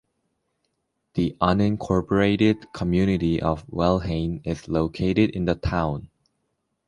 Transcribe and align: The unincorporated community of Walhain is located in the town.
The 1.13 1.35
unincorporated 1.39 2.73
community 2.73 3.39
of 3.39 3.67
Walhain 3.67 4.41
is 4.43 4.67
located 4.67 5.29
in 5.29 5.45
the 5.45 5.53
town. 5.53 6.09